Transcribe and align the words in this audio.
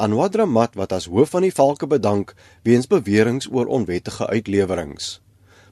Anwar 0.00 0.30
Dramat 0.32 0.78
wat 0.80 0.92
as 0.96 1.10
hoof 1.12 1.34
van 1.34 1.44
die 1.44 1.52
valke 1.52 1.86
bedank 1.86 2.32
weens 2.64 2.86
beweringe 2.88 3.50
oor 3.52 3.66
onwettige 3.68 4.26
uitlewerings. 4.26 5.20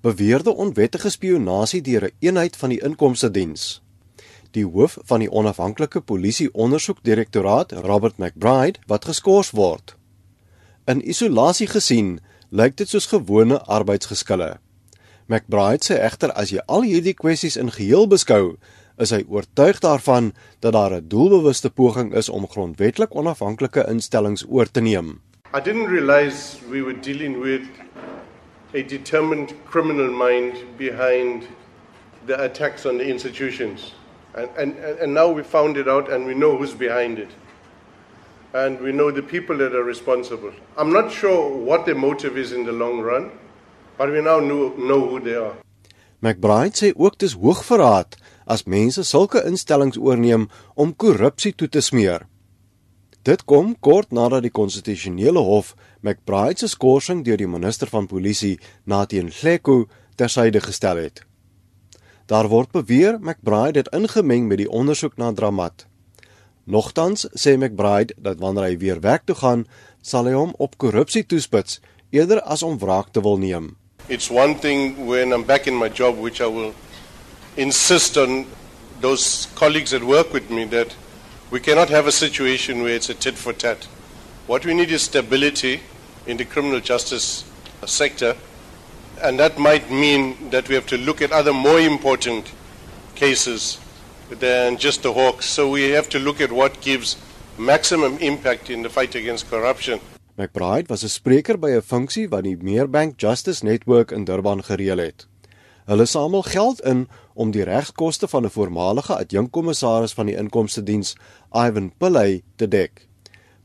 Beweerde 0.00 0.54
onwettige 0.54 1.10
spionasie 1.10 1.80
deur 1.84 2.04
'n 2.08 2.14
eenheid 2.18 2.56
van 2.56 2.68
die 2.72 2.80
inkomste 2.80 3.30
diens. 3.30 3.82
Die 4.50 4.64
hoof 4.66 4.98
van 5.04 5.20
die 5.20 5.30
onafhanklike 5.30 6.00
polisie 6.00 6.48
ondersoekdirektoraat, 6.52 7.72
Robert 7.72 8.16
McBride, 8.18 8.78
wat 8.86 9.04
geskort 9.04 9.50
word. 9.50 9.96
In 10.84 11.08
isolasie 11.08 11.66
gesien, 11.66 12.20
lyk 12.48 12.76
dit 12.76 12.88
soos 12.88 13.06
gewone 13.06 13.60
arbeidsgeskille. 13.60 14.58
McBride 15.26 15.84
sê 15.84 15.98
egter 16.00 16.32
as 16.32 16.50
jy 16.50 16.60
al 16.66 16.82
hierdie 16.82 17.14
kwessies 17.14 17.56
in 17.56 17.70
geheel 17.70 18.06
beskou, 18.06 18.56
is 18.98 19.10
hy 19.10 19.24
oortuig 19.28 19.80
daarvan 19.82 20.32
dat 20.60 20.72
daar 20.72 20.92
'n 20.94 21.08
doelbewuste 21.08 21.70
poging 21.70 22.14
is 22.14 22.28
om 22.28 22.48
grondwetlik 22.48 23.14
onafhanklike 23.14 23.86
instellings 23.88 24.44
oor 24.48 24.70
te 24.70 24.80
neem. 24.80 25.20
I 25.54 25.60
didn't 25.60 25.88
realize 25.88 26.58
we 26.70 26.82
were 26.82 27.00
dealing 27.00 27.40
with 27.40 27.62
a 28.74 28.82
determined 28.82 29.54
criminal 29.70 30.10
mind 30.10 30.54
behind 30.76 31.42
the 32.26 32.36
attacks 32.42 32.86
on 32.86 32.98
the 32.98 33.04
institutions. 33.04 33.94
And, 34.34 34.48
and, 34.56 34.76
and 35.00 35.14
now 35.14 35.28
we 35.30 35.42
found 35.42 35.76
it 35.76 35.86
out 35.86 36.08
and 36.08 36.26
we 36.26 36.34
know 36.34 36.56
who's 36.56 36.74
behind 36.74 37.18
it. 37.18 37.28
And 38.52 38.80
we 38.80 38.90
know 38.90 39.12
the 39.12 39.22
people 39.22 39.56
that 39.58 39.74
are 39.74 39.84
responsible. 39.84 40.52
I'm 40.76 40.92
not 40.92 41.12
sure 41.12 41.56
what 41.56 41.86
the 41.86 41.94
motive 41.94 42.36
is 42.36 42.52
in 42.52 42.64
the 42.64 42.72
long 42.72 43.00
run, 43.00 43.30
but 43.96 44.10
we 44.10 44.20
now 44.20 44.40
know, 44.40 44.74
know 44.76 45.08
who 45.08 45.20
they 45.20 45.34
are. 45.34 45.54
McBride 46.20 46.74
sê 46.74 46.92
ook 46.96 47.18
dis 47.20 47.34
hoogverraad 47.36 48.16
as 48.46 48.66
mense 48.66 49.04
sulke 49.04 49.42
instellings 49.46 49.98
oorneem 49.98 50.48
om 50.74 50.94
korrupsie 50.96 51.52
toe 51.52 51.68
te 51.68 51.80
smeer. 51.80 52.26
Dit 53.24 53.46
kom 53.48 53.72
kort 53.80 54.12
nadat 54.12 54.44
die 54.44 54.52
konstitusionele 54.52 55.40
hof 55.40 55.72
McBride 56.02 56.60
se 56.60 56.68
skorsing 56.68 57.22
deur 57.24 57.40
die 57.40 57.48
minister 57.48 57.88
van 57.88 58.06
polisie 58.06 58.58
Nathan 58.84 59.30
Hleko 59.32 59.86
tersyde 60.20 60.60
gestel 60.60 61.00
het. 61.00 61.22
Daar 62.28 62.48
word 62.48 62.72
beweer 62.72 63.16
McBride 63.20 63.78
het 63.84 63.92
ingemeng 63.96 64.48
met 64.48 64.60
die 64.60 64.68
ondersoek 64.68 65.16
na 65.16 65.32
Dramat. 65.32 65.86
Nogtans 66.64 67.26
sê 67.36 67.56
McBride 67.56 68.12
dat 68.16 68.40
wanneer 68.40 68.68
hy 68.70 68.76
weer 68.80 69.00
werk 69.00 69.24
toe 69.28 69.36
gaan, 69.36 69.64
sal 70.00 70.28
hy 70.28 70.36
hom 70.36 70.54
op 70.60 70.76
korrupsie 70.80 71.24
toespits 71.24 71.80
eerder 72.12 72.40
as 72.44 72.62
om 72.62 72.78
wraak 72.80 73.12
te 73.12 73.20
wil 73.24 73.40
neem. 73.40 73.74
It's 74.08 74.30
one 74.30 74.56
thing 74.60 75.06
when 75.08 75.32
I'm 75.32 75.44
back 75.44 75.66
in 75.66 75.76
my 75.76 75.88
job 75.88 76.20
which 76.20 76.40
I 76.40 76.48
will 76.48 76.72
insist 77.56 78.16
on 78.16 78.46
those 79.00 79.46
colleagues 79.54 79.90
that 79.90 80.02
work 80.02 80.32
with 80.32 80.50
me 80.50 80.64
that 80.64 80.94
we 81.50 81.60
cannot 81.60 81.88
have 81.88 82.06
a 82.06 82.12
situation 82.12 82.82
where 82.82 82.94
it's 82.94 83.10
a 83.10 83.14
tit 83.14 83.34
for 83.34 83.52
tat. 83.52 83.86
What 84.46 84.64
we 84.64 84.74
need 84.74 84.90
is 84.90 85.02
stability 85.02 85.80
in 86.26 86.36
the 86.36 86.44
criminal 86.44 86.80
justice 86.80 87.44
sector, 87.86 88.36
and 89.22 89.38
that 89.38 89.58
might 89.58 89.90
mean 89.90 90.50
that 90.50 90.68
we 90.68 90.74
have 90.74 90.86
to 90.86 90.98
look 90.98 91.22
at 91.22 91.32
other 91.32 91.52
more 91.52 91.80
important 91.80 92.52
cases 93.14 93.78
than 94.30 94.78
just 94.78 95.02
the 95.02 95.12
hawks. 95.12 95.46
So 95.46 95.68
we 95.68 95.90
have 95.90 96.08
to 96.10 96.18
look 96.18 96.40
at 96.40 96.50
what 96.50 96.80
gives 96.80 97.16
maximum 97.58 98.18
impact 98.18 98.70
in 98.70 98.82
the 98.82 98.90
fight 98.90 99.14
against 99.14 99.48
corruption. 99.50 100.00
McBride 100.36 100.88
spreker 101.08 101.56
by 101.60 101.70
'n 101.70 101.82
funksie 101.82 102.28
wat 102.28 102.42
die 102.44 102.56
Meerbank 102.56 103.16
Justice 103.16 103.62
Network 103.64 104.10
in 104.10 104.24
Durban 104.24 104.64
gereël 104.64 104.98
het. 104.98 105.26
Hulle 105.84 106.04
samel 106.04 106.42
geld 106.42 106.80
in 106.80 107.08
om 107.34 107.50
die 107.50 107.62
regskoste 107.62 108.28
van 108.28 108.44
'n 108.44 108.50
voormalige 108.50 109.16
adjunkkommissaris 109.16 110.12
van 110.12 110.26
die 110.26 110.36
inkomste 110.36 110.82
diens, 110.82 111.16
Ivan 111.52 111.92
Pillay, 111.98 112.42
te 112.56 112.68
dek. 112.68 113.08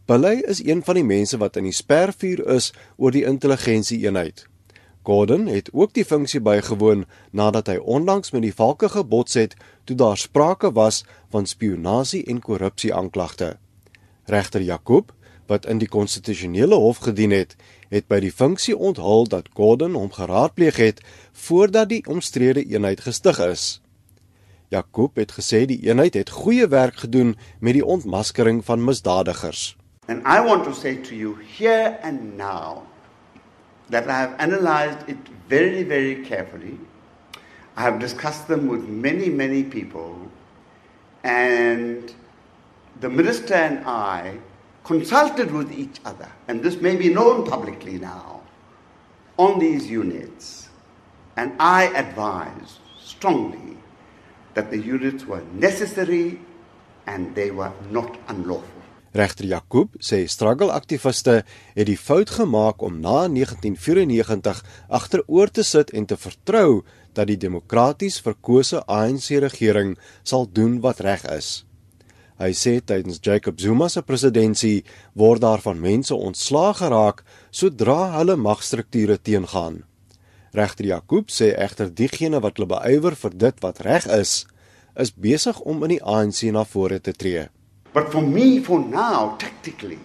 Pillay 0.06 0.36
is 0.36 0.64
een 0.66 0.84
van 0.84 0.95
die 0.95 1.03
mense 1.03 1.38
wat 1.38 1.56
in 1.56 1.64
die 1.64 1.72
spervuur 1.73 2.48
is 2.48 2.73
oor 2.98 3.11
die 3.11 3.26
intelligensie 3.26 4.06
eenheid. 4.06 4.48
Gordon 5.03 5.48
het 5.48 5.70
ook 5.73 5.94
die 5.94 6.06
funksie 6.06 6.42
bygewoon 6.42 7.06
nadat 7.31 7.67
hy 7.67 7.76
onlangs 7.78 8.31
met 8.31 8.42
die 8.42 8.54
valke 8.54 8.89
gebots 8.89 9.33
het 9.33 9.55
toe 9.83 9.95
daar 9.95 10.17
sprake 10.17 10.71
was 10.71 11.05
van 11.30 11.45
spionasie 11.45 12.26
en 12.26 12.42
korrupsie 12.42 12.94
aanklagte. 12.94 13.58
Regter 14.26 14.61
Jakob 14.61 15.14
wat 15.49 15.65
in 15.65 15.77
die 15.82 15.89
konstitusionele 15.89 16.76
hof 16.76 16.98
gedien 16.98 17.32
het, 17.32 17.55
het 17.89 18.08
by 18.08 18.20
die 18.22 18.32
funksie 18.32 18.77
onthul 18.77 19.27
dat 19.30 19.50
Gordon 19.58 19.98
hom 19.98 20.11
geraadpleeg 20.14 20.77
het 20.77 21.02
voordat 21.33 21.89
die 21.89 22.04
omstrede 22.08 22.64
eenheid 22.66 23.02
gestig 23.02 23.39
is. 23.39 23.82
Jakob 24.70 25.16
het 25.17 25.32
gesê 25.33 25.66
die 25.66 25.80
eenheid 25.88 26.14
het 26.14 26.30
goeie 26.30 26.67
werk 26.67 27.02
gedoen 27.05 27.36
met 27.60 27.73
die 27.73 27.86
ontmaskering 27.86 28.61
van 28.66 28.83
misdadigers. 28.83 29.76
And 30.08 30.22
I 30.26 30.42
want 30.45 30.64
to 30.64 30.73
say 30.73 30.95
to 30.95 31.16
you 31.16 31.38
here 31.58 31.98
and 32.02 32.38
now 32.38 32.86
that 33.89 34.06
I 34.06 34.14
have 34.14 34.38
analyzed 34.38 35.08
it 35.08 35.17
very 35.48 35.83
very 35.83 36.21
carefully. 36.21 36.77
I 37.77 37.82
have 37.82 38.00
discussed 38.00 38.48
them 38.48 38.67
with 38.67 38.88
many 38.88 39.30
many 39.30 39.64
people 39.64 40.16
and 41.23 42.14
the 43.00 43.10
minister 43.10 43.56
and 43.56 43.80
I 43.86 44.38
consulted 44.84 45.52
with 45.52 45.72
each 45.72 46.00
other, 46.06 46.30
and 46.48 46.62
this 46.62 46.82
may 46.82 46.95
be 46.95 47.10
known 47.10 47.45
publicly 47.45 48.00
now, 48.00 48.42
on 49.38 49.60
these 49.60 49.88
units. 49.88 50.70
And 51.36 51.54
I 51.60 51.88
advise 51.95 52.80
strongly 53.00 53.78
that 54.54 54.72
the 54.72 54.80
units 54.80 55.26
were 55.26 55.44
necessary 55.54 56.39
and 57.08 57.34
they 57.36 57.52
were 57.52 57.72
not 57.92 58.18
unlawful. 58.28 58.80
Regter 59.12 59.45
Jakob 59.50 59.95
sê 59.98 60.28
struggle-aktiviste 60.30 61.39
het 61.73 61.88
die 61.89 61.98
fout 61.98 62.30
gemaak 62.30 62.84
om 62.86 63.00
na 63.02 63.26
1994 63.26 64.62
agteroor 64.88 65.50
te 65.50 65.64
sit 65.66 65.89
en 65.98 66.06
te 66.06 66.18
vertrou 66.18 66.84
dat 67.18 67.26
die 67.32 67.39
demokraties 67.39 68.20
verkose 68.22 68.84
ANC-regering 68.86 69.95
sal 70.22 70.45
doen 70.45 70.78
wat 70.86 71.02
reg 71.02 71.26
is. 71.34 71.66
Hy 72.39 72.54
sê 72.55 72.77
tydens 72.80 73.20
Jacob 73.20 73.60
Zuma 73.60 73.89
se 73.92 74.02
presidentskap 74.02 74.88
word 75.20 75.42
daar 75.44 75.60
van 75.60 75.80
mense 75.83 76.16
ontslaag 76.16 76.80
geraak 76.80 77.23
sodra 77.52 78.16
hulle 78.16 78.38
magstrukture 78.39 79.17
teengaan. 79.20 79.82
Regter 80.55 80.88
Jakob 80.88 81.27
sê 81.27 81.52
egter 81.52 81.92
diegene 81.92 82.39
wat 82.39 82.55
hulle 82.55 82.70
beywer 82.72 83.17
vir 83.20 83.36
dit 83.44 83.60
wat 83.66 83.83
reg 83.83 84.08
is, 84.16 84.45
is 84.95 85.11
besig 85.11 85.60
om 85.67 85.83
in 85.83 85.98
die 85.98 86.04
ANC 86.04 86.45
na 86.55 86.64
vore 86.64 87.02
te 87.04 87.11
tree. 87.11 87.50
But 87.94 88.08
for 88.14 88.23
me 88.23 88.64
for 88.64 88.80
now 88.80 89.36
tactically 89.38 90.00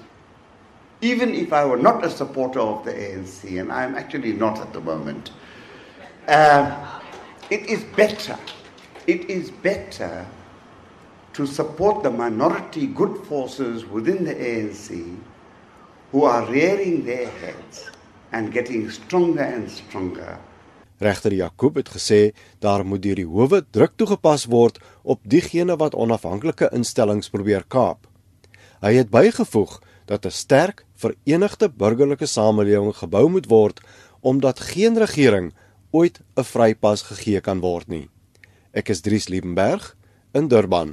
even 1.04 1.34
if 1.34 1.52
I 1.52 1.64
were 1.64 1.80
not 1.80 2.04
a 2.04 2.10
supporter 2.10 2.60
of 2.60 2.84
the 2.84 2.92
ANC 2.92 3.60
and 3.60 3.70
I'm 3.70 3.94
actually 3.94 4.32
not 4.32 4.58
at 4.58 4.72
the 4.72 4.80
moment 4.80 5.30
uh, 6.26 7.00
it 7.50 7.66
is 7.66 7.84
better 7.96 8.38
it 9.06 9.30
is 9.30 9.50
better 9.50 10.26
to 11.34 11.46
support 11.46 12.02
the 12.02 12.10
minority 12.10 12.86
good 12.86 13.18
forces 13.28 13.84
within 13.90 14.24
the 14.24 14.34
ANC 14.34 14.88
who 16.12 16.24
are 16.24 16.46
rearing 16.46 17.04
their 17.04 17.28
heads 17.42 17.90
and 18.32 18.52
getting 18.52 18.90
stronger 18.90 19.42
and 19.42 19.70
stronger. 19.70 20.38
Regter 21.02 21.34
Jakob 21.34 21.74
het 21.74 21.90
gesê 21.90 22.20
daar 22.62 22.84
moet 22.86 23.02
deur 23.02 23.18
die 23.18 23.26
howe 23.26 23.60
druk 23.74 23.96
toegepas 23.98 24.46
word 24.46 24.78
op 25.02 25.20
diegene 25.26 25.74
wat 25.80 25.96
onafhanklike 25.98 26.70
instellings 26.72 27.32
probeer 27.34 27.66
kaap. 27.66 28.06
Hy 28.84 28.94
het 28.94 29.10
bygevoeg 29.10 29.80
dat 30.06 30.26
'n 30.26 30.30
sterk, 30.30 30.84
verenigde 30.94 31.68
burgerlike 31.68 32.26
samelewing 32.26 32.94
gebou 32.94 33.28
moet 33.28 33.46
word 33.50 33.80
omdat 34.20 34.60
geen 34.60 34.98
regering 34.98 35.52
ooit 35.90 36.20
'n 36.36 36.42
vrypas 36.42 37.02
gegee 37.10 37.40
kan 37.40 37.60
word 37.60 37.88
nie. 37.88 38.08
Ek 38.72 38.88
is 38.88 39.00
Dries 39.00 39.28
Liebenberg 39.28 39.96
in 40.32 40.48
Durban. 40.48 40.92